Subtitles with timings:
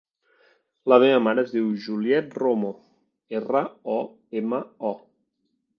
[0.93, 2.73] La meva mare es diu Juliet Romo:
[3.41, 3.65] erra,
[3.99, 4.03] o,
[4.43, 4.99] ema, o.